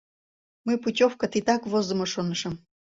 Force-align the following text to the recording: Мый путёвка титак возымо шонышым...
Мый 0.65 0.77
путёвка 0.83 1.25
титак 1.31 1.61
возымо 1.71 2.05
шонышым... 2.13 2.53